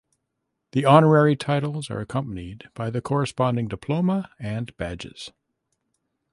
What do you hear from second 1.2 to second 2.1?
titles are